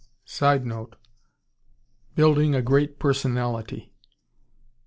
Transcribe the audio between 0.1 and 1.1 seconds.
[Sidenote: